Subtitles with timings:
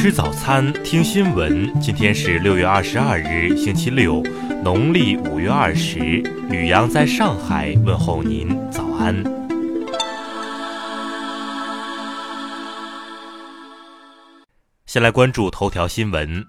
[0.00, 1.68] 吃早餐，听新闻。
[1.80, 4.22] 今天是六月二十二日，星期六，
[4.62, 5.98] 农历五月二十。
[6.48, 9.24] 吕阳在上海问候您，早安。
[14.86, 16.46] 先来关注头条新闻。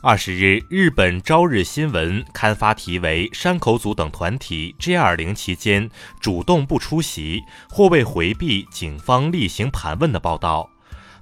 [0.00, 5.90] 二十日，日本朝日新闻刊发题为“山口组等团体 G20 期间
[6.20, 10.70] 主动不出席，或为回避警方例行盘问”的报道。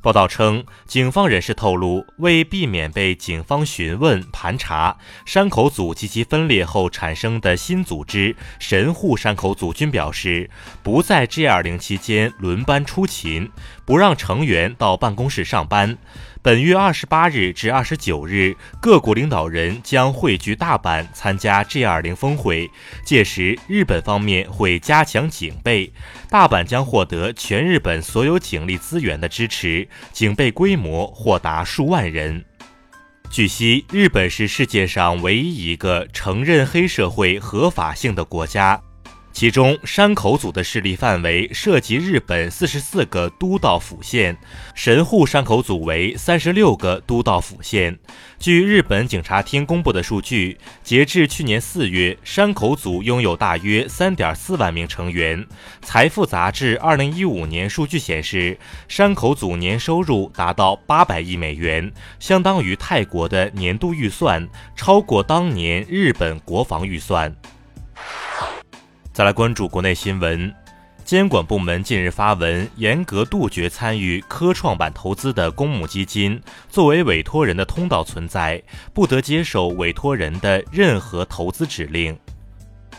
[0.03, 10.51] 报道称，警方人士透露，为避免被警方询问盘查，山口组及其分裂后产生的新组织神户山口组均表示，
[10.83, 13.49] 不在 G20 期间轮班出勤，
[13.85, 15.97] 不让成员到办公室上班。
[16.45, 22.69] 本月二十八日至二十九日，各国领导人将汇聚大阪参加 G20 峰会。
[23.05, 25.93] 届时，日本方面会加强警备，
[26.29, 32.45] 大阪将获得全日本所有警力资源的支持，警备规模或达数万人。
[33.31, 38.81] 据悉，日本是世界上唯一一个承认黑社会合法性的国家。
[39.33, 44.37] 其中，山口组的势力范围涉及日本四十四个都道府县，
[44.75, 47.99] 神户山口组为三十六个都道府县。
[48.39, 55.45] 据日本警察厅公布的数据，截至去年四月，山口组拥有大约三点四万名成员。
[55.81, 64.47] 财富杂志二零一五年数据显示，山口组年收入达到八百亿美元，相当于泰国的年度预算，
[64.77, 67.35] 超过当年日本国防预算。
[69.13, 70.51] 再来关注国内新闻，
[71.05, 78.63] 监管部门近日发文，严格杜绝参与科创板投资的公募基金作为委托人的通道存在，
[78.95, 82.19] 不得接受委托人的任何投资指令。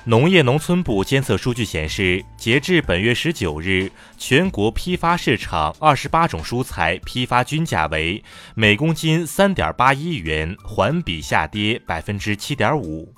[0.05, 13.11] 农业农村部监测数据显示，截至本月十九日，全国批发市场二十八种蔬菜批发均价为每公斤三点八一元，环比下跌百分之七点五。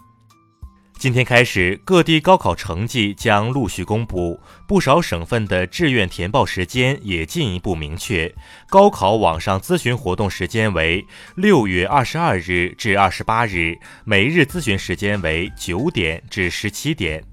[0.97, 8.33] 今天开始，各地高考成绩将陆续公布，不少省份的志愿填报时间也进一步明确。
[8.69, 11.05] 高考网上咨询活动时间为
[11.35, 17.23] 六月二十二日至二十八日，每日咨询时间为九点至十七点。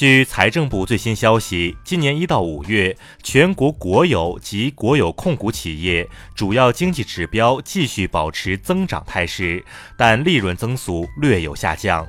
[0.00, 9.62] 据财政部最新消息，今年一到五月，全国国有及国有控股企业主要经济指标继续保持增长态势，
[9.98, 12.08] 但利润增速略有下降。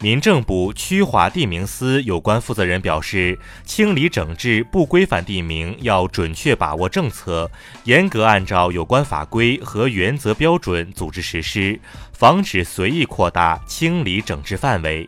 [0.00, 7.50] 民政部区划地名司有关负责人表示，清理整治不规范地名要准确把握政策，
[7.84, 11.78] 严格按照有关法规和原则标准组织实施，
[12.14, 15.06] 防止随意扩大清理整治范围。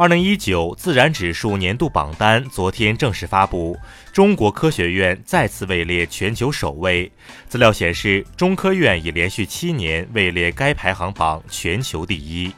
[0.00, 3.76] 二零一九自然指数年度榜单昨天正式发布，
[4.14, 7.12] 中国科学院再次位列全球首位。
[7.46, 12.50] 资料显示，中科院已连续七年位列该排行榜全球第一。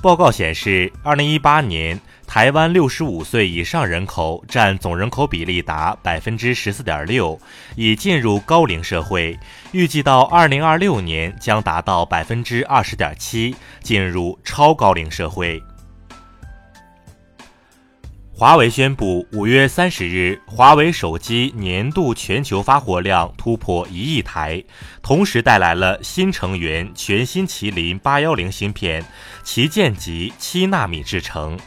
[0.00, 7.38] 报告显示，二零一八年台湾六十五岁以上人口占总人口比例达百分之十四点六，
[7.76, 9.38] 已进入高龄社会。
[9.72, 15.62] 预计到二零二六年将达到百分之二十点七，进入超高龄社会。
[18.38, 24.62] 华为宣布，五月三十日，华为手机年度全球发货量突破一亿台，
[25.02, 29.04] 同时带来了新成员全新麒麟八幺零芯片，
[29.42, 31.58] 旗舰级七纳米制成。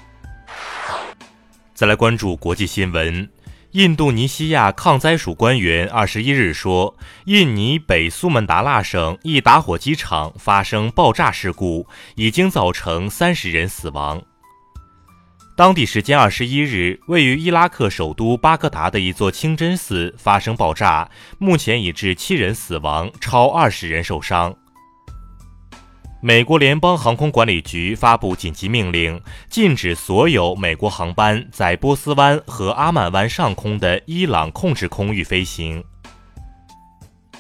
[1.74, 3.30] 再来关注国际新闻，
[3.72, 6.96] 印度尼西亚抗灾署官员二十一日说，
[7.26, 14.24] 印尼北苏门答腊省一打火机厂发生爆炸事故，已经造成三十人死亡。
[15.62, 21.08] 当地时间二十一日，位于伊拉克首都巴格达的一座清真寺发生爆炸，
[21.38, 24.56] 目前已致七人死亡，超二十人受伤。
[26.20, 29.22] 美国联邦航空管理局发布紧急命令，
[29.52, 35.84] 禁止所有美国航班在波斯湾和阿曼湾上空的伊朗控制空域飞行。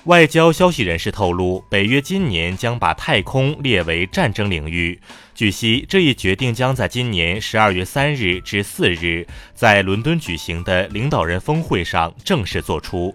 [0.05, 4.99] 外交消息人士透露，北约今年将把太空列为战争领域。
[5.35, 13.13] 据悉，这一决定将在今年十二月三日至四日在伦敦举行的领导人峰会上正式作出。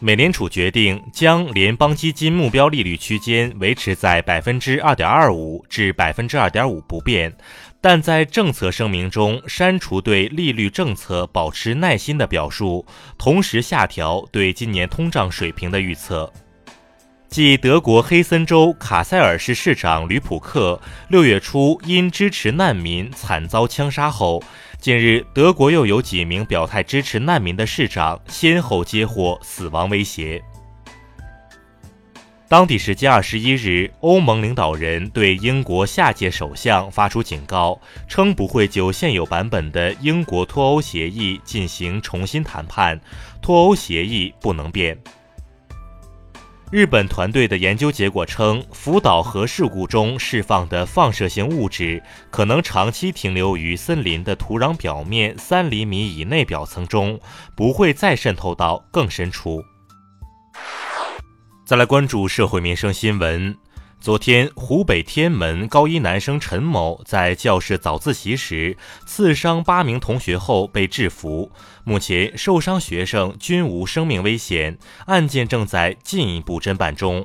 [0.00, 7.32] 美联储决定将联邦基金目标利率区间维持在百分之二点二五至百分之二点五不变。
[7.80, 12.84] 但在政策声明中删除对利率政策保持耐心的表述，
[13.16, 16.32] 同时下调对今年通胀水平的预测。
[17.28, 24.42] 继德国黑森州卡塞尔市市长吕普克六月初因支持难民惨遭枪杀后，
[24.80, 30.42] 近日德国又有几名表态支持难民的市长先后接获死亡威胁。
[32.48, 37.78] 当地时间二十一日，欧盟领导人对英国下届首相发出警告，
[38.08, 42.98] 称不会就现有版本的英国脱欧协议进行重新谈判，
[43.42, 44.96] 脱欧协议不能变。
[46.70, 57.20] 日本团队的研究结果称，福岛核事故中释放的放射性物质可能长期停留于森林的土壤表面三厘米以内表层中，
[57.54, 59.62] 不会再渗透到更深处。
[61.68, 63.54] 再来关注社会民生新闻。
[64.00, 68.74] 昨天，湖北天门高一男生陈某在教室早自习时
[69.04, 71.52] 刺伤八名同学后被制服，
[71.84, 77.22] 目前受伤学生均无生命危险，案件正在进一步侦办中。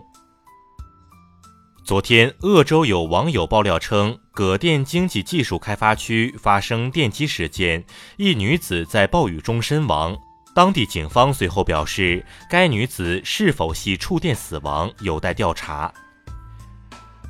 [1.86, 7.86] 昨天，鄂州有网友爆料称，葛店经济技术开发区发生电击事件，
[8.18, 10.18] 一女子在暴雨中身亡。
[10.54, 15.92] 当地警方随后表示，该女子是否系触电死亡有待调查。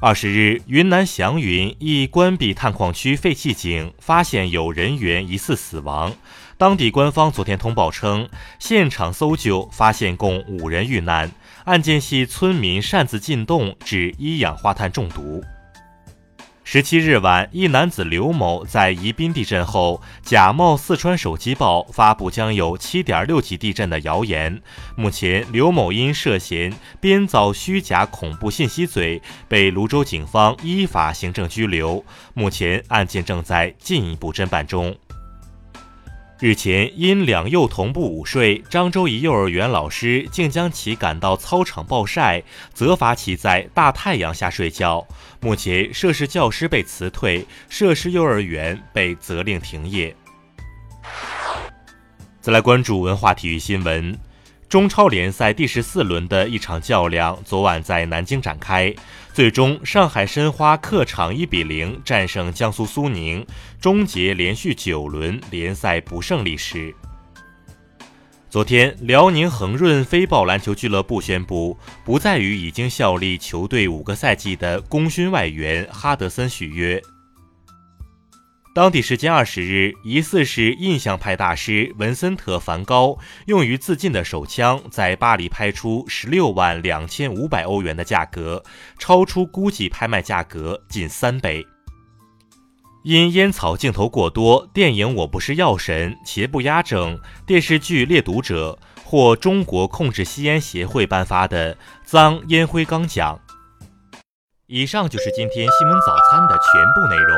[0.02, 6.14] 二十日，云南祥云一关闭探矿区废弃井发现有人员疑似死亡，
[6.58, 8.28] 当地官方昨天通报称，
[8.60, 11.32] 现场搜救发现共五人遇难，
[11.64, 15.42] 案件系村民擅自进洞致一氧化碳中毒。
[16.74, 24.60] 十七日晚，一男子刘某在宜宾地震后，假冒《四川手机报》发布将有七点六级地震的谣言。
[24.96, 32.04] 目前，刘某因涉嫌编造虚假恐怖信息罪，被泸州警方依法行政拘留。
[32.34, 34.96] 目前，案件正在进一步侦办中。
[36.44, 42.44] 日前，因两幼同步午睡，漳州一幼儿园老师竟将其赶到操场暴晒，
[42.74, 45.08] 责罚其在大太阳下睡觉。
[45.40, 50.14] 目前，涉事教师被辞退，涉事幼儿园被责令停业。
[52.42, 54.20] 再来关注文化体育新闻。
[54.74, 58.92] 中超联赛第十四轮的一场较量昨晚在南京展开，
[59.32, 63.46] 最终上海申花客场一比零战胜江苏苏宁，
[63.80, 66.92] 终结连续九轮联赛不胜历史。
[68.50, 77.00] 昨天，辽宁恒润飞豹篮球俱乐部宣布，不再与已经效力球队五个赛季的功勋外援哈德森续约。
[78.74, 83.16] 当地时间二十日，疑似是印象派大师文森特·梵高
[83.46, 88.64] 用于自尽的手枪在巴黎拍出十六万两千五百欧元的价格，
[88.98, 91.64] 超出估计拍卖价格近三倍。
[93.04, 103.40] 因烟草镜头过多，电影《我不是药神》邪不压正，电视剧《猎毒者》获中国控制吸烟协会颁发的脏烟灰缸奖。
[104.66, 107.38] 以上就是今天新闻早餐的全部内容。